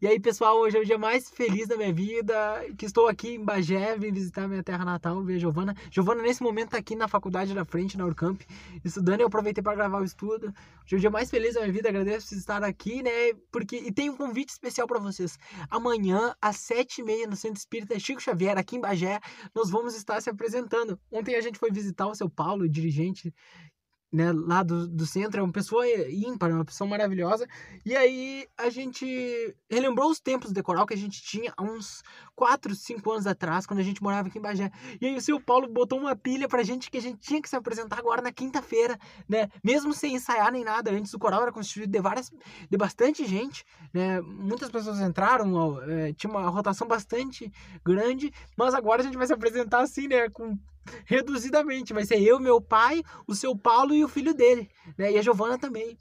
E 0.00 0.06
aí, 0.06 0.18
pessoal, 0.18 0.56
hoje 0.58 0.78
é 0.78 0.80
o 0.80 0.84
dia 0.84 0.96
mais 0.96 1.28
feliz 1.28 1.68
da 1.68 1.76
minha 1.76 1.92
vida, 1.92 2.34
que 2.78 2.86
estou 2.86 3.08
aqui 3.08 3.34
em 3.34 3.44
Bagé, 3.44 3.94
vim 3.98 4.10
visitar 4.10 4.48
minha 4.48 4.62
terra 4.62 4.86
natal, 4.86 5.22
ver 5.22 5.34
a 5.34 5.38
Giovana. 5.38 5.76
Giovana, 5.90 6.22
nesse 6.22 6.42
momento, 6.42 6.68
está 6.68 6.78
aqui 6.78 6.96
na 6.96 7.06
faculdade 7.06 7.52
da 7.52 7.62
frente, 7.62 7.98
na 7.98 8.06
Urcamp, 8.06 8.40
estudando, 8.82 9.20
eu 9.20 9.26
aproveitei 9.26 9.62
para 9.62 9.76
gravar 9.76 10.00
o 10.00 10.04
estudo. 10.04 10.46
Hoje 10.84 10.94
é 10.94 10.96
o 10.96 11.00
dia 11.00 11.10
mais 11.10 11.30
feliz 11.30 11.54
da 11.54 11.60
minha 11.60 11.72
vida, 11.72 11.90
agradeço 11.90 12.28
por 12.28 12.36
estar 12.36 12.64
aqui, 12.64 13.02
né, 13.02 13.34
porque... 13.52 13.76
E 13.76 13.92
tem 13.92 14.08
um 14.08 14.16
convite 14.16 14.48
especial 14.48 14.86
para 14.86 14.98
vocês. 14.98 15.38
Amanhã, 15.68 16.34
às 16.40 16.56
sete 16.56 17.02
e 17.02 17.04
meia, 17.04 17.26
no 17.26 17.36
Centro 17.36 17.58
Espírita 17.58 17.98
Chico 17.98 18.22
Xavier, 18.22 18.56
aqui 18.56 18.76
em 18.76 18.80
Bagé, 18.80 19.20
nós 19.54 19.68
vamos 19.68 19.94
estar 19.94 20.22
se 20.22 20.30
apresentando. 20.30 20.98
Ontem 21.12 21.34
a 21.34 21.40
gente 21.42 21.58
foi 21.58 21.70
visitar 21.70 22.06
o 22.06 22.14
seu 22.14 22.30
Paulo, 22.30 22.66
dirigente 22.66 23.32
né, 24.12 24.32
lá 24.32 24.62
do, 24.62 24.86
do 24.86 25.04
centro, 25.04 25.40
é 25.40 25.42
uma 25.42 25.52
pessoa 25.52 25.84
ímpar, 26.08 26.50
uma 26.50 26.64
pessoa 26.64 26.88
maravilhosa. 26.88 27.46
E 27.84 27.96
aí 27.96 28.46
a 28.56 28.70
gente 28.70 29.54
relembrou 29.70 30.10
os 30.10 30.20
tempos 30.20 30.52
de 30.52 30.62
coral 30.62 30.86
que 30.86 30.94
a 30.94 30.96
gente 30.96 31.20
tinha 31.22 31.52
há 31.56 31.62
uns 31.62 32.02
4, 32.34 32.74
5 32.74 33.10
anos 33.10 33.26
atrás, 33.26 33.66
quando 33.66 33.80
a 33.80 33.82
gente 33.82 34.02
morava 34.02 34.28
aqui 34.28 34.38
em 34.38 34.42
Bagé. 34.42 34.70
E 35.00 35.06
aí 35.06 35.16
o 35.16 35.20
seu 35.20 35.40
Paulo 35.40 35.68
botou 35.68 35.98
uma 35.98 36.14
pilha 36.14 36.48
pra 36.48 36.62
gente 36.62 36.90
que 36.90 36.98
a 36.98 37.02
gente 37.02 37.18
tinha 37.18 37.42
que 37.42 37.48
se 37.48 37.56
apresentar 37.56 37.98
agora 37.98 38.22
na 38.22 38.32
quinta-feira, 38.32 38.98
né? 39.28 39.48
Mesmo 39.62 39.92
sem 39.92 40.14
ensaiar 40.14 40.52
nem 40.52 40.64
nada. 40.64 40.90
Antes 40.90 41.12
o 41.12 41.18
coral 41.18 41.42
era 41.42 41.52
constituído 41.52 41.90
de 41.90 42.00
várias, 42.00 42.30
de 42.70 42.76
bastante 42.76 43.24
gente, 43.26 43.64
né? 43.92 44.20
Muitas 44.20 44.70
pessoas 44.70 45.00
entraram, 45.00 45.82
é, 45.82 46.12
tinha 46.12 46.30
uma 46.30 46.48
rotação 46.48 46.86
bastante 46.86 47.52
grande, 47.84 48.32
mas 48.56 48.74
agora 48.74 49.02
a 49.02 49.04
gente 49.04 49.16
vai 49.16 49.26
se 49.26 49.32
apresentar 49.32 49.80
assim, 49.80 50.06
né? 50.08 50.28
Com 50.30 50.56
reduzidamente. 51.04 51.92
Vai 51.92 52.04
ser 52.04 52.20
eu, 52.20 52.38
meu 52.40 52.60
pai, 52.60 53.02
o 53.26 53.34
seu 53.34 53.56
Paulo 53.56 53.94
e 53.94 54.04
o 54.04 54.08
filho 54.08 54.34
dele, 54.34 54.68
né? 54.96 55.12
E 55.12 55.18
a 55.18 55.22
Giovana 55.22 55.58
também. 55.58 55.96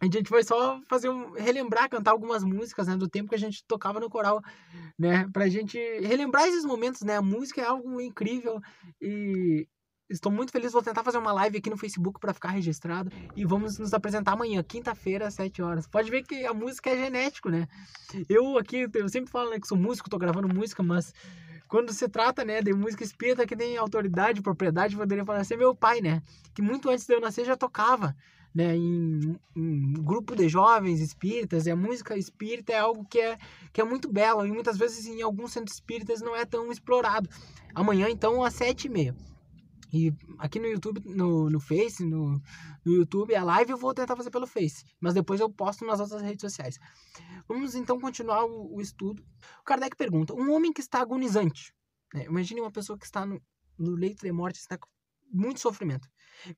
A 0.00 0.04
gente 0.04 0.28
vai 0.28 0.42
só 0.42 0.78
fazer 0.88 1.08
um 1.08 1.32
relembrar, 1.32 1.88
cantar 1.88 2.10
algumas 2.10 2.44
músicas, 2.44 2.86
né, 2.86 2.96
do 2.96 3.08
tempo 3.08 3.30
que 3.30 3.34
a 3.34 3.38
gente 3.38 3.64
tocava 3.66 3.98
no 3.98 4.10
coral, 4.10 4.42
né, 4.98 5.26
pra 5.32 5.48
gente 5.48 5.78
relembrar 6.00 6.46
esses 6.46 6.66
momentos, 6.66 7.00
né? 7.00 7.16
A 7.16 7.22
música 7.22 7.62
é 7.62 7.64
algo 7.64 7.98
incrível 7.98 8.60
e 9.00 9.66
estou 10.08 10.30
muito 10.30 10.52
feliz, 10.52 10.72
vou 10.72 10.82
tentar 10.82 11.02
fazer 11.02 11.18
uma 11.18 11.32
live 11.32 11.58
aqui 11.58 11.70
no 11.70 11.78
Facebook 11.78 12.20
para 12.20 12.34
ficar 12.34 12.50
registrado 12.50 13.10
e 13.34 13.44
vamos 13.44 13.78
nos 13.78 13.94
apresentar 13.94 14.32
amanhã, 14.32 14.62
quinta-feira, 14.62 15.26
às 15.26 15.34
7 15.34 15.62
horas. 15.62 15.86
Pode 15.86 16.10
ver 16.10 16.22
que 16.22 16.44
a 16.44 16.54
música 16.54 16.90
é 16.90 16.96
genético, 16.96 17.48
né? 17.48 17.66
Eu 18.28 18.58
aqui, 18.58 18.86
eu 18.92 19.08
sempre 19.08 19.30
falo 19.30 19.50
né, 19.50 19.58
que 19.58 19.66
sou 19.66 19.78
músico, 19.78 20.10
tô 20.10 20.18
gravando 20.18 20.54
música, 20.54 20.82
mas 20.82 21.12
quando 21.68 21.92
se 21.92 22.08
trata, 22.08 22.44
né, 22.44 22.62
de 22.62 22.72
música 22.72 23.02
espírita 23.02 23.46
que 23.46 23.56
tem 23.56 23.76
autoridade, 23.76 24.42
propriedade, 24.42 24.96
poderia 24.96 25.24
falar 25.24 25.40
assim, 25.40 25.56
meu 25.56 25.74
pai, 25.74 26.00
né, 26.00 26.22
que 26.54 26.62
muito 26.62 26.88
antes 26.88 27.06
de 27.06 27.14
eu 27.14 27.20
nascer 27.20 27.44
já 27.44 27.56
tocava, 27.56 28.16
né, 28.54 28.74
em, 28.74 29.38
em 29.54 29.92
grupo 29.92 30.34
de 30.34 30.48
jovens 30.48 31.00
espíritas, 31.00 31.66
e 31.66 31.70
a 31.70 31.76
música 31.76 32.16
espírita 32.16 32.72
é 32.72 32.78
algo 32.78 33.04
que 33.04 33.18
é, 33.18 33.36
que 33.72 33.80
é 33.80 33.84
muito 33.84 34.10
belo, 34.10 34.46
e 34.46 34.50
muitas 34.50 34.78
vezes 34.78 35.06
em 35.06 35.20
alguns 35.22 35.52
centros 35.52 35.74
espíritas 35.74 36.20
não 36.20 36.34
é 36.34 36.44
tão 36.44 36.70
explorado. 36.72 37.28
Amanhã, 37.74 38.08
então, 38.08 38.42
às 38.42 38.54
sete 38.54 38.86
e 38.86 38.90
meia. 38.90 39.14
E 39.92 40.12
aqui 40.38 40.58
no 40.58 40.66
YouTube, 40.66 41.00
no, 41.04 41.48
no 41.48 41.60
Face, 41.60 42.04
no, 42.04 42.40
no 42.84 42.92
YouTube, 42.92 43.34
a 43.34 43.44
live 43.44 43.70
eu 43.72 43.76
vou 43.76 43.94
tentar 43.94 44.16
fazer 44.16 44.30
pelo 44.30 44.46
Face. 44.46 44.84
Mas 45.00 45.14
depois 45.14 45.40
eu 45.40 45.50
posto 45.50 45.84
nas 45.84 46.00
outras 46.00 46.22
redes 46.22 46.40
sociais. 46.40 46.78
Vamos 47.48 47.74
então 47.74 48.00
continuar 48.00 48.44
o, 48.44 48.74
o 48.74 48.80
estudo. 48.80 49.22
O 49.60 49.64
Kardec 49.64 49.96
pergunta: 49.96 50.34
um 50.34 50.52
homem 50.52 50.72
que 50.72 50.80
está 50.80 51.00
agonizante. 51.00 51.72
Né? 52.12 52.24
Imagine 52.24 52.60
uma 52.60 52.70
pessoa 52.70 52.98
que 52.98 53.04
está 53.04 53.24
no, 53.24 53.40
no 53.78 53.92
leito 53.92 54.24
de 54.24 54.32
morte, 54.32 54.56
está 54.56 54.76
com 54.76 54.88
muito 55.32 55.60
sofrimento. 55.60 56.08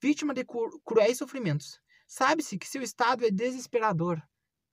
Vítima 0.01 0.35
de 0.35 0.45
cruéis 0.85 1.19
sofrimentos. 1.19 1.81
Sabe-se 2.07 2.59
que 2.59 2.67
seu 2.67 2.83
estado 2.83 3.25
é 3.25 3.31
desesperador. 3.31 4.21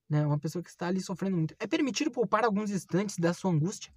Né? 0.09 0.25
Uma 0.25 0.39
pessoa 0.39 0.63
que 0.63 0.69
está 0.69 0.87
ali 0.87 1.01
sofrendo 1.01 1.37
muito. 1.37 1.55
É 1.59 1.67
permitido 1.67 2.11
poupar 2.11 2.45
alguns 2.45 2.71
instantes 2.71 3.17
da 3.17 3.33
sua 3.33 3.51
angústia? 3.51 3.93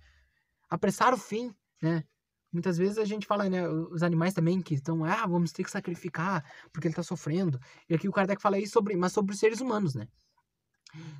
Apressar 0.68 1.14
o 1.14 1.18
fim, 1.18 1.54
né? 1.80 2.04
Muitas 2.50 2.78
vezes 2.78 2.96
a 2.96 3.04
gente 3.04 3.26
fala, 3.26 3.48
né, 3.48 3.68
os 3.68 4.02
animais 4.02 4.32
também 4.32 4.62
que 4.62 4.74
estão, 4.74 5.04
ah, 5.04 5.26
vamos 5.26 5.52
ter 5.52 5.62
que 5.62 5.70
sacrificar 5.70 6.42
porque 6.72 6.88
ele 6.88 6.92
está 6.92 7.02
sofrendo. 7.02 7.60
E 7.88 7.94
aqui 7.94 8.08
o 8.08 8.12
Kardec 8.12 8.40
fala 8.40 8.58
isso 8.58 8.72
sobre, 8.72 8.96
mas 8.96 9.12
sobre 9.12 9.34
os 9.34 9.38
seres 9.38 9.60
humanos, 9.60 9.94
né? 9.94 10.08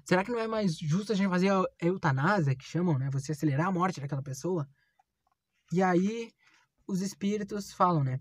Será 0.05 0.25
que 0.25 0.33
não 0.33 0.39
é 0.39 0.49
mais 0.49 0.79
justo 0.79 1.13
a 1.13 1.15
gente 1.15 1.29
fazer 1.29 1.51
a 1.51 1.63
eutanásia, 1.81 2.57
que 2.57 2.65
chamam, 2.65 2.99
né? 2.99 3.11
Você 3.13 3.33
acelerar 3.33 3.67
a 3.67 3.73
morte 3.73 4.01
daquela 4.01 4.23
pessoa? 4.23 4.67
E 5.71 5.83
aí 5.83 6.33
os 6.87 7.03
espíritos 7.03 7.73
falam, 7.75 8.03
né? 8.03 8.19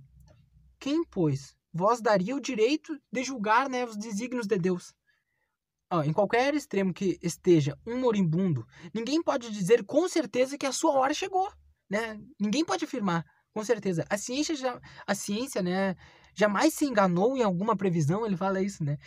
Quem, 0.78 1.06
pois, 1.06 1.56
vós 1.74 2.02
daria 2.02 2.36
o 2.36 2.42
direito 2.42 3.00
de 3.10 3.24
julgar 3.24 3.70
né, 3.70 3.86
os 3.86 3.96
desígnios 3.96 4.46
de 4.46 4.58
Deus? 4.58 4.94
Em 6.06 6.12
qualquer 6.12 6.54
extremo 6.54 6.94
que 6.94 7.18
esteja 7.22 7.80
um 7.86 7.98
moribundo, 7.98 8.68
ninguém 8.94 9.24
pode 9.24 9.50
dizer 9.50 9.86
com 9.86 10.10
certeza 10.10 10.58
que 10.58 10.66
a 10.66 10.74
sua 10.74 10.92
hora 10.92 11.14
chegou 11.14 11.50
né? 11.90 12.20
Ninguém 12.40 12.64
pode 12.66 12.86
afirmar, 12.86 13.26
com 13.54 13.64
certeza. 13.64 14.06
A 14.10 14.18
ciência 14.18 14.56
já, 14.56 14.80
a 15.06 15.16
ciência, 15.16 15.62
né, 15.62 15.96
jamais 16.36 16.74
se 16.74 16.86
enganou 16.86 17.36
em 17.38 17.44
alguma 17.44 17.76
previsão, 17.76 18.26
ele 18.26 18.38
fala 18.38 18.62
isso, 18.62 18.84
né? 18.84 18.98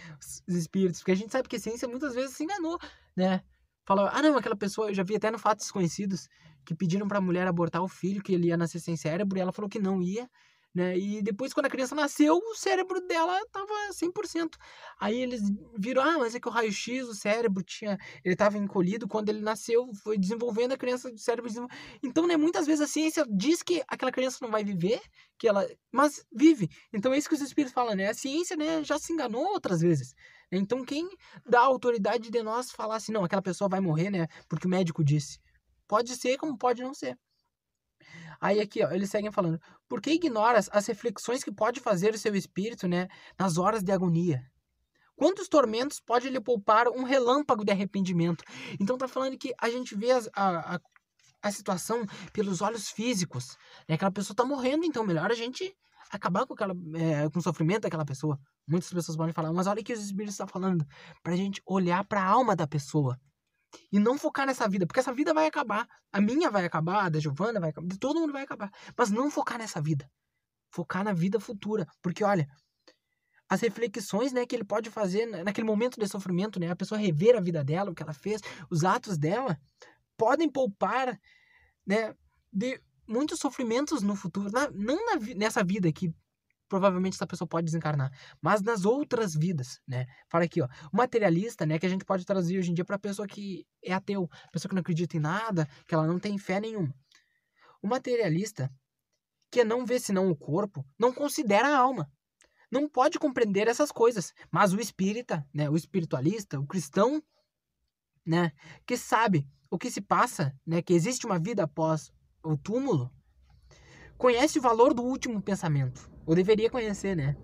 Os 0.48 0.54
espíritos, 0.54 1.00
porque 1.00 1.12
a 1.12 1.16
gente 1.16 1.30
sabe 1.32 1.48
que 1.48 1.56
a 1.56 1.60
ciência 1.60 1.86
muitas 1.86 2.14
vezes 2.14 2.36
se 2.36 2.44
enganou, 2.44 2.78
né? 3.16 3.42
Fala, 3.86 4.10
ah, 4.12 4.22
não, 4.22 4.36
aquela 4.36 4.56
pessoa, 4.56 4.90
eu 4.90 4.94
já 4.94 5.02
vi 5.02 5.16
até 5.16 5.30
no 5.30 5.38
Fatos 5.38 5.64
Desconhecidos, 5.64 6.28
que 6.64 6.74
pediram 6.74 7.08
para 7.08 7.18
a 7.18 7.20
mulher 7.20 7.46
abortar 7.46 7.82
o 7.82 7.88
filho, 7.88 8.22
que 8.22 8.32
ele 8.32 8.48
ia 8.48 8.56
nascer 8.56 8.80
sem 8.80 8.96
cérebro, 8.96 9.38
e 9.38 9.40
ela 9.40 9.52
falou 9.52 9.68
que 9.68 9.78
não 9.78 10.02
ia, 10.02 10.28
né? 10.74 10.96
E 10.96 11.22
depois, 11.22 11.52
quando 11.52 11.66
a 11.66 11.70
criança 11.70 11.94
nasceu, 11.94 12.36
o 12.36 12.54
cérebro 12.54 13.00
dela 13.06 13.40
tava 13.50 13.72
100%. 13.92 14.56
Aí 15.00 15.20
eles 15.20 15.40
viram, 15.78 16.02
ah, 16.02 16.18
mas 16.18 16.34
é 16.34 16.40
que 16.40 16.48
o 16.48 16.50
raio-x, 16.50 17.08
o 17.08 17.14
cérebro 17.14 17.62
tinha, 17.62 17.98
ele 18.24 18.36
tava 18.36 18.56
encolhido 18.58 19.08
quando 19.08 19.30
ele 19.30 19.40
nasceu, 19.40 19.90
foi 20.02 20.16
desenvolvendo 20.18 20.72
a 20.72 20.76
criança, 20.78 21.10
o 21.10 21.18
cérebro 21.18 21.50
Então, 22.02 22.26
né, 22.26 22.36
muitas 22.36 22.66
vezes 22.66 22.82
a 22.82 22.86
ciência 22.86 23.24
diz 23.28 23.62
que 23.62 23.82
aquela 23.88 24.12
criança 24.12 24.38
não 24.42 24.50
vai 24.50 24.62
viver, 24.64 25.00
que 25.38 25.48
ela, 25.48 25.66
mas 25.92 26.24
vive. 26.32 26.68
Então 26.92 27.12
é 27.12 27.18
isso 27.18 27.28
que 27.28 27.34
os 27.34 27.40
espíritos 27.40 27.72
falam, 27.74 27.94
né? 27.94 28.08
A 28.08 28.14
ciência, 28.14 28.56
né, 28.56 28.84
já 28.84 28.98
se 28.98 29.12
enganou 29.12 29.42
outras 29.42 29.80
vezes. 29.80 30.14
Então, 30.52 30.84
quem 30.84 31.08
dá 31.48 31.60
a 31.60 31.64
autoridade 31.64 32.30
de 32.30 32.42
nós 32.42 32.70
falar 32.72 32.96
assim, 32.96 33.12
não, 33.12 33.24
aquela 33.24 33.42
pessoa 33.42 33.68
vai 33.68 33.80
morrer, 33.80 34.10
né, 34.10 34.26
porque 34.48 34.66
o 34.66 34.70
médico 34.70 35.04
disse. 35.04 35.38
Pode 35.88 36.14
ser 36.16 36.36
como 36.36 36.56
pode 36.56 36.82
não 36.82 36.94
ser. 36.94 37.18
Aí 38.40 38.60
aqui, 38.60 38.82
ó, 38.82 38.90
eles 38.90 39.10
seguem 39.10 39.30
falando: 39.30 39.60
por 39.88 40.00
que 40.00 40.12
ignoras 40.12 40.68
as 40.72 40.86
reflexões 40.86 41.44
que 41.44 41.52
pode 41.52 41.80
fazer 41.80 42.14
o 42.14 42.18
seu 42.18 42.34
espírito, 42.34 42.88
né, 42.88 43.08
nas 43.38 43.58
horas 43.58 43.82
de 43.82 43.92
agonia? 43.92 44.42
Quantos 45.16 45.48
tormentos 45.48 46.00
pode 46.00 46.30
lhe 46.30 46.40
poupar 46.40 46.88
um 46.88 47.02
relâmpago 47.02 47.62
de 47.62 47.70
arrependimento? 47.70 48.42
Então 48.80 48.96
tá 48.96 49.06
falando 49.06 49.36
que 49.36 49.52
a 49.60 49.68
gente 49.68 49.94
vê 49.94 50.12
as, 50.12 50.30
a, 50.34 50.76
a, 50.76 50.80
a 51.42 51.52
situação 51.52 52.06
pelos 52.32 52.62
olhos 52.62 52.88
físicos. 52.88 53.56
Né? 53.86 53.96
Aquela 53.96 54.10
pessoa 54.10 54.34
tá 54.34 54.46
morrendo, 54.46 54.86
então 54.86 55.04
melhor 55.04 55.30
a 55.30 55.34
gente 55.34 55.76
acabar 56.10 56.46
com, 56.46 56.54
aquela, 56.54 56.74
é, 56.94 57.28
com 57.28 57.38
o 57.38 57.42
sofrimento 57.42 57.82
daquela 57.82 58.04
pessoa. 58.04 58.38
Muitas 58.66 58.90
pessoas 58.90 59.16
podem 59.16 59.34
falar, 59.34 59.52
mas 59.52 59.66
olha 59.66 59.82
o 59.82 59.84
que 59.84 59.92
os 59.92 60.00
espíritos 60.00 60.34
estão 60.34 60.48
falando. 60.48 60.86
Pra 61.22 61.36
gente 61.36 61.60
olhar 61.66 62.02
para 62.04 62.22
a 62.22 62.26
alma 62.26 62.56
da 62.56 62.66
pessoa. 62.66 63.18
E 63.92 63.98
não 63.98 64.18
focar 64.18 64.46
nessa 64.46 64.68
vida, 64.68 64.86
porque 64.86 65.00
essa 65.00 65.12
vida 65.12 65.32
vai 65.32 65.46
acabar. 65.46 65.86
A 66.12 66.20
minha 66.20 66.50
vai 66.50 66.64
acabar, 66.64 67.04
a 67.04 67.08
da 67.08 67.20
Giovana 67.20 67.60
vai 67.60 67.70
acabar, 67.70 67.88
de 67.88 67.98
todo 67.98 68.20
mundo 68.20 68.32
vai 68.32 68.42
acabar. 68.42 68.70
Mas 68.96 69.10
não 69.10 69.30
focar 69.30 69.58
nessa 69.58 69.80
vida. 69.80 70.10
Focar 70.70 71.04
na 71.04 71.12
vida 71.12 71.38
futura. 71.40 71.86
Porque, 72.02 72.24
olha, 72.24 72.48
as 73.48 73.60
reflexões 73.60 74.32
né, 74.32 74.46
que 74.46 74.54
ele 74.54 74.64
pode 74.64 74.90
fazer 74.90 75.26
naquele 75.26 75.66
momento 75.66 75.98
de 75.98 76.06
sofrimento, 76.06 76.60
né, 76.60 76.70
a 76.70 76.76
pessoa 76.76 77.00
rever 77.00 77.36
a 77.36 77.40
vida 77.40 77.64
dela, 77.64 77.90
o 77.90 77.94
que 77.94 78.02
ela 78.02 78.12
fez, 78.12 78.40
os 78.70 78.84
atos 78.84 79.18
dela, 79.18 79.58
podem 80.16 80.48
poupar 80.48 81.18
né, 81.84 82.14
de 82.52 82.80
muitos 83.08 83.40
sofrimentos 83.40 84.02
no 84.02 84.14
futuro. 84.14 84.50
Na, 84.52 84.70
não 84.70 85.04
na, 85.04 85.16
nessa 85.34 85.64
vida 85.64 85.92
que 85.92 86.14
provavelmente 86.70 87.14
essa 87.14 87.26
pessoa 87.26 87.48
pode 87.48 87.66
desencarnar. 87.66 88.10
Mas 88.40 88.62
nas 88.62 88.84
outras 88.86 89.34
vidas, 89.34 89.80
né? 89.86 90.06
Fala 90.28 90.44
aqui, 90.44 90.62
ó. 90.62 90.68
O 90.90 90.96
materialista, 90.96 91.66
né? 91.66 91.78
Que 91.78 91.84
a 91.84 91.88
gente 91.88 92.04
pode 92.04 92.24
traduzir 92.24 92.58
hoje 92.58 92.70
em 92.70 92.74
dia 92.74 92.84
para 92.84 92.98
pessoa 92.98 93.26
que 93.26 93.66
é 93.84 93.92
ateu, 93.92 94.30
pessoa 94.52 94.70
que 94.70 94.74
não 94.74 94.80
acredita 94.80 95.16
em 95.16 95.20
nada, 95.20 95.68
que 95.86 95.94
ela 95.94 96.06
não 96.06 96.18
tem 96.18 96.38
fé 96.38 96.60
nenhuma. 96.60 96.94
O 97.82 97.88
materialista, 97.88 98.72
que 99.50 99.64
não 99.64 99.84
vê 99.84 99.98
senão 99.98 100.30
o 100.30 100.36
corpo, 100.36 100.86
não 100.98 101.12
considera 101.12 101.68
a 101.68 101.76
alma. 101.76 102.10
Não 102.70 102.88
pode 102.88 103.18
compreender 103.18 103.66
essas 103.66 103.90
coisas. 103.90 104.32
Mas 104.50 104.72
o 104.72 104.80
espírita, 104.80 105.44
né? 105.52 105.68
O 105.68 105.76
espiritualista, 105.76 106.58
o 106.58 106.66
cristão, 106.66 107.20
né? 108.24 108.52
Que 108.86 108.96
sabe 108.96 109.44
o 109.68 109.76
que 109.76 109.90
se 109.90 110.00
passa, 110.00 110.56
né? 110.64 110.80
Que 110.80 110.94
existe 110.94 111.26
uma 111.26 111.38
vida 111.38 111.64
após 111.64 112.12
o 112.44 112.56
túmulo, 112.56 113.12
conhece 114.16 114.58
o 114.58 114.62
valor 114.62 114.94
do 114.94 115.02
último 115.02 115.42
pensamento 115.42 116.09
ou 116.26 116.34
deveria 116.34 116.70
conhecer, 116.70 117.16
né? 117.16 117.36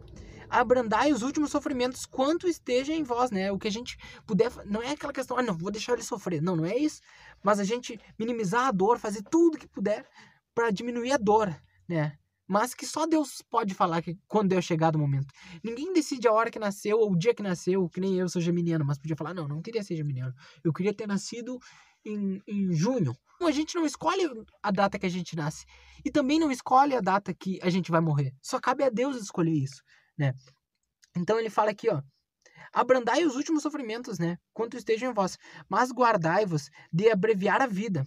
Abrandai 0.48 1.12
os 1.12 1.22
últimos 1.22 1.50
sofrimentos 1.50 2.06
quanto 2.06 2.46
esteja 2.46 2.92
em 2.92 3.02
vós, 3.02 3.30
né? 3.30 3.50
O 3.50 3.58
que 3.58 3.66
a 3.66 3.72
gente 3.72 3.98
puder. 4.26 4.50
Não 4.64 4.80
é 4.82 4.92
aquela 4.92 5.12
questão, 5.12 5.36
ah, 5.36 5.42
não, 5.42 5.56
vou 5.56 5.70
deixar 5.70 5.94
ele 5.94 6.02
sofrer. 6.02 6.40
Não, 6.40 6.54
não 6.54 6.64
é 6.64 6.76
isso. 6.76 7.00
Mas 7.42 7.58
a 7.58 7.64
gente 7.64 7.98
minimizar 8.18 8.66
a 8.66 8.70
dor, 8.70 8.98
fazer 8.98 9.22
tudo 9.22 9.58
que 9.58 9.66
puder 9.66 10.06
para 10.54 10.70
diminuir 10.70 11.12
a 11.12 11.16
dor, 11.16 11.54
né? 11.88 12.16
mas 12.46 12.74
que 12.74 12.86
só 12.86 13.06
Deus 13.06 13.42
pode 13.50 13.74
falar 13.74 14.00
que 14.02 14.16
quando 14.28 14.52
é 14.52 14.60
chegado 14.60 14.94
o 14.94 14.98
momento. 14.98 15.32
Ninguém 15.62 15.92
decide 15.92 16.28
a 16.28 16.32
hora 16.32 16.50
que 16.50 16.58
nasceu 16.58 16.98
ou 16.98 17.12
o 17.12 17.18
dia 17.18 17.34
que 17.34 17.42
nasceu, 17.42 17.88
que 17.88 18.00
nem 18.00 18.14
eu 18.14 18.28
sou 18.28 18.40
geminiano, 18.40 18.84
mas 18.84 18.98
podia 18.98 19.16
falar, 19.16 19.34
não, 19.34 19.48
não 19.48 19.60
queria 19.60 19.82
ser 19.82 19.96
geminiano. 19.96 20.32
Eu 20.62 20.72
queria 20.72 20.94
ter 20.94 21.06
nascido 21.06 21.58
em, 22.06 22.42
em 22.46 22.72
junho. 22.72 23.14
A 23.42 23.50
gente 23.50 23.74
não 23.74 23.84
escolhe 23.84 24.22
a 24.62 24.70
data 24.70 24.98
que 24.98 25.06
a 25.06 25.10
gente 25.10 25.36
nasce. 25.36 25.66
E 26.04 26.10
também 26.10 26.38
não 26.38 26.50
escolhe 26.50 26.94
a 26.94 27.00
data 27.00 27.34
que 27.34 27.58
a 27.62 27.68
gente 27.68 27.90
vai 27.90 28.00
morrer. 28.00 28.34
Só 28.40 28.58
cabe 28.60 28.84
a 28.84 28.88
Deus 28.88 29.16
escolher 29.16 29.52
isso, 29.52 29.82
né? 30.16 30.32
Então 31.16 31.38
ele 31.38 31.50
fala 31.50 31.70
aqui, 31.70 31.88
ó. 31.90 32.02
Abrandai 32.72 33.24
os 33.24 33.36
últimos 33.36 33.62
sofrimentos, 33.62 34.18
né? 34.18 34.38
Quanto 34.52 34.76
estejam 34.76 35.10
em 35.10 35.14
vós. 35.14 35.38
Mas 35.68 35.90
guardai-vos 35.90 36.70
de 36.92 37.10
abreviar 37.10 37.60
a 37.60 37.66
vida. 37.66 38.06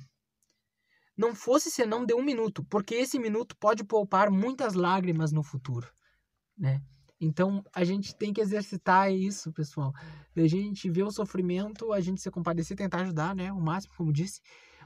Não 1.18 1.36
fosse 1.36 1.70
senão 1.70 2.06
de 2.06 2.14
um 2.14 2.24
minuto, 2.24 2.64
porque 2.64 2.96
esse 2.96 3.20
minuto 3.20 3.56
pode 3.58 3.84
poupar 3.84 4.32
muitas 4.32 4.74
lágrimas 4.74 5.32
no 5.32 5.44
futuro, 5.44 5.92
né? 6.58 6.82
Então 7.20 7.64
a 7.74 7.84
gente 7.84 8.16
tem 8.16 8.32
que 8.32 8.40
exercitar 8.40 9.12
isso, 9.12 9.52
pessoal. 9.52 9.94
A 10.36 10.48
gente 10.48 10.90
vê 10.90 11.04
o 11.04 11.12
sofrimento, 11.12 11.92
a 11.92 12.00
gente 12.00 12.22
se 12.22 12.32
compadecer, 12.32 12.78
tentar 12.78 13.02
ajudar, 13.02 13.36
né? 13.36 13.52
O 13.52 13.60
máximo, 13.60 13.94
como 13.98 14.14
disse, 14.14 14.42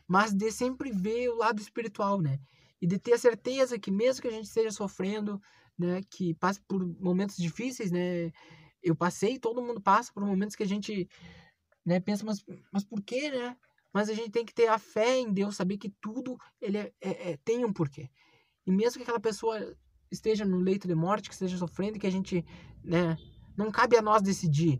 mas 0.07 0.33
de 0.33 0.51
sempre 0.51 0.91
ver 0.91 1.29
o 1.29 1.37
lado 1.37 1.61
espiritual, 1.61 2.19
né? 2.19 2.39
E 2.81 2.87
de 2.87 2.97
ter 2.97 3.13
a 3.13 3.17
certeza 3.17 3.79
que 3.79 3.91
mesmo 3.91 4.21
que 4.21 4.27
a 4.27 4.31
gente 4.31 4.45
esteja 4.45 4.71
sofrendo, 4.71 5.39
né, 5.77 6.01
que 6.09 6.33
passe 6.35 6.59
por 6.67 6.85
momentos 6.99 7.37
difíceis, 7.37 7.91
né? 7.91 8.31
Eu 8.81 8.95
passei, 8.95 9.39
todo 9.39 9.61
mundo 9.61 9.81
passa 9.81 10.11
por 10.11 10.25
momentos 10.25 10.55
que 10.55 10.63
a 10.63 10.67
gente, 10.67 11.07
né, 11.85 11.99
pensa, 11.99 12.25
mas, 12.25 12.43
mas 12.71 12.83
por 12.83 13.01
quê, 13.01 13.29
né? 13.29 13.55
Mas 13.93 14.09
a 14.09 14.13
gente 14.13 14.31
tem 14.31 14.43
que 14.43 14.53
ter 14.53 14.67
a 14.67 14.79
fé 14.79 15.19
em 15.19 15.31
Deus, 15.31 15.55
saber 15.55 15.77
que 15.77 15.89
tudo 16.01 16.35
ele 16.59 16.77
é, 16.79 16.91
é, 16.99 17.31
é, 17.31 17.37
tem 17.45 17.63
um 17.63 17.71
porquê. 17.71 18.09
E 18.65 18.71
mesmo 18.71 18.97
que 18.97 19.03
aquela 19.03 19.19
pessoa 19.19 19.75
esteja 20.13 20.45
no 20.45 20.57
leito 20.57 20.87
de 20.87 20.95
morte, 20.95 21.27
que 21.27 21.33
esteja 21.33 21.57
sofrendo, 21.57 21.99
que 21.99 22.07
a 22.07 22.11
gente, 22.11 22.45
né, 22.83 23.17
não 23.57 23.71
cabe 23.71 23.97
a 23.97 24.01
nós 24.01 24.21
decidir 24.21 24.79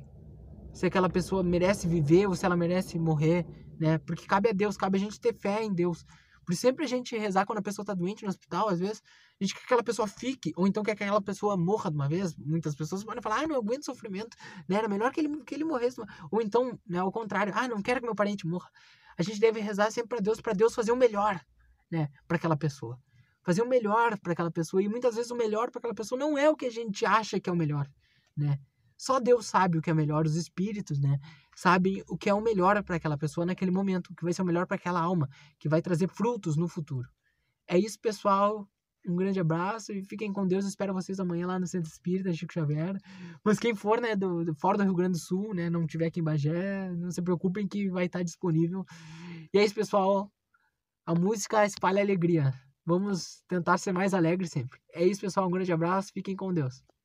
se 0.72 0.86
aquela 0.86 1.10
pessoa 1.10 1.44
merece 1.44 1.88
viver 1.88 2.28
ou 2.28 2.36
se 2.36 2.46
ela 2.46 2.56
merece 2.56 2.98
morrer, 2.98 3.46
né? 3.80 4.00
Porque 4.00 4.26
cabe 4.26 4.50
a 4.50 4.52
Deus, 4.52 4.76
cabe 4.76 4.98
a 4.98 5.00
gente 5.00 5.20
ter 5.20 5.34
fé 5.34 5.64
em 5.64 5.72
Deus. 5.72 6.04
Por 6.46 6.56
sempre 6.56 6.84
a 6.84 6.88
gente 6.88 7.16
rezar 7.16 7.46
quando 7.46 7.60
a 7.60 7.62
pessoa 7.62 7.84
está 7.84 7.94
doente 7.94 8.24
no 8.24 8.30
hospital, 8.30 8.68
às 8.68 8.80
vezes, 8.80 9.02
a 9.40 9.44
gente 9.44 9.54
quer 9.54 9.60
que 9.60 9.66
aquela 9.66 9.84
pessoa 9.84 10.08
fique, 10.08 10.52
ou 10.56 10.68
então 10.68 10.82
quer 10.84 10.96
que 10.96 11.04
aquela 11.04 11.22
pessoa 11.22 11.56
morra 11.56 11.92
de 11.92 11.96
uma 11.96 12.10
vez. 12.10 12.36
Muitas 12.36 12.76
pessoas 12.76 13.04
podem 13.04 13.22
falar, 13.22 13.44
ah, 13.44 13.48
não 13.48 13.56
aguento 13.56 13.86
sofrimento, 13.86 14.36
né? 14.68 14.78
Era 14.78 14.90
melhor 14.90 15.12
que 15.12 15.22
ele, 15.22 15.44
que 15.44 15.54
ele 15.54 15.64
morresse. 15.64 16.02
Ou 16.32 16.42
então, 16.42 16.78
né, 16.88 16.98
ao 16.98 17.12
contrário, 17.12 17.54
ah, 17.56 17.68
não 17.68 17.82
quero 17.82 18.00
que 18.00 18.06
meu 18.08 18.16
parente 18.16 18.48
morra. 18.48 18.70
A 19.18 19.22
gente 19.22 19.40
deve 19.40 19.60
rezar 19.60 19.92
sempre 19.92 20.10
para 20.10 20.20
Deus, 20.20 20.42
para 20.42 20.54
Deus 20.54 20.74
fazer 20.74 20.92
o 20.92 20.98
melhor, 20.98 21.40
né, 21.92 22.10
para 22.28 22.38
aquela 22.38 22.58
pessoa 22.58 23.00
fazer 23.44 23.62
o 23.62 23.68
melhor 23.68 24.18
para 24.20 24.34
aquela 24.34 24.52
pessoa. 24.52 24.82
E 24.82 24.88
muitas 24.88 25.16
vezes 25.16 25.32
o 25.32 25.36
melhor 25.36 25.70
para 25.70 25.80
aquela 25.80 25.94
pessoa 25.94 26.18
não 26.18 26.38
é 26.38 26.50
o 26.50 26.56
que 26.56 26.66
a 26.66 26.72
gente 26.72 27.06
acha 27.06 27.40
que 27.40 27.50
é 27.50 27.54
o 27.54 27.56
melhor, 27.56 27.88
né? 28.36 28.60
Só 28.98 29.20
Deus 29.20 29.48
sabe 29.48 29.78
o 29.78 29.82
que 29.82 29.90
é 29.90 29.94
melhor, 29.94 30.26
os 30.26 30.36
espíritos, 30.36 31.00
né? 31.00 31.20
Sabem 31.56 32.04
o 32.08 32.18
que 32.18 32.30
é 32.30 32.34
o 32.34 32.42
melhor 32.42 32.82
para 32.84 32.96
aquela 32.96 33.18
pessoa 33.18 33.46
naquele 33.46 33.72
momento, 33.72 34.08
o 34.08 34.16
que 34.16 34.24
vai 34.24 34.34
ser 34.34 34.42
o 34.42 34.46
melhor 34.46 34.66
para 34.66 34.78
aquela 34.78 35.02
alma, 35.02 35.28
que 35.60 35.68
vai 35.68 35.82
trazer 35.82 36.08
frutos 36.08 36.56
no 36.56 36.68
futuro. 36.68 37.10
É 37.68 37.78
isso, 37.78 38.00
pessoal. 38.00 38.68
Um 39.06 39.18
grande 39.18 39.40
abraço 39.40 39.92
e 39.92 40.02
fiquem 40.04 40.32
com 40.32 40.48
Deus. 40.48 40.66
Espero 40.66 40.94
vocês 40.94 41.20
amanhã 41.20 41.46
lá 41.48 41.60
no 41.60 41.68
Centro 41.68 41.90
Espírita 41.90 42.32
Chico 42.32 42.54
Xavier. 42.54 42.98
Mas 43.44 43.60
quem 43.60 43.76
for, 43.76 44.00
né, 44.00 44.16
do, 44.16 44.46
do, 44.46 44.56
fora 44.56 44.78
do 44.78 44.84
Rio 44.86 44.96
Grande 44.96 45.14
do 45.14 45.20
Sul, 45.20 45.54
né, 45.54 45.70
não 45.70 45.86
tiver 45.86 46.06
aqui 46.06 46.22
em 46.22 46.24
Bagé, 46.24 46.90
não 46.94 47.12
se 47.12 47.22
preocupem 47.22 47.68
que 47.68 47.90
vai 47.90 48.06
estar 48.06 48.24
disponível. 48.24 48.86
E 49.54 49.58
é 49.58 49.66
isso, 49.66 49.76
pessoal. 49.76 50.32
A 51.06 51.14
música 51.14 51.66
espalha 51.66 52.02
alegria. 52.02 52.54
Vamos 52.86 53.42
tentar 53.48 53.78
ser 53.78 53.94
mais 53.94 54.14
alegres 54.14 54.52
sempre. 54.52 54.80
É 54.94 55.06
isso, 55.06 55.22
pessoal. 55.22 55.48
Um 55.48 55.52
grande 55.52 55.72
abraço. 55.72 56.12
Fiquem 56.14 56.36
com 56.36 56.54
Deus. 56.54 56.84